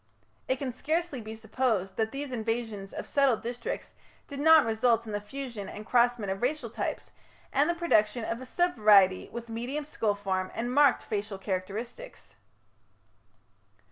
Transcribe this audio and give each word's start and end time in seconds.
It 0.47 0.55
can 0.55 0.71
scarcely 0.71 1.21
be 1.21 1.35
supposed 1.35 1.95
that 1.95 2.11
these 2.11 2.31
invasions 2.31 2.91
of 2.91 3.05
settled 3.05 3.43
districts 3.43 3.93
did 4.27 4.39
not 4.39 4.65
result 4.65 5.05
in 5.05 5.11
the 5.11 5.21
fusion 5.21 5.69
and 5.69 5.85
crossment 5.85 6.31
of 6.31 6.41
racial 6.41 6.71
types 6.71 7.11
and 7.53 7.69
the 7.69 7.75
production 7.75 8.25
of 8.25 8.41
a 8.41 8.47
sub 8.47 8.77
variety 8.77 9.29
with 9.29 9.47
medium 9.47 9.85
skull 9.85 10.15
form 10.15 10.49
and 10.55 10.73
marked 10.73 11.03
facial 11.03 11.37
characteristics. 11.37 12.33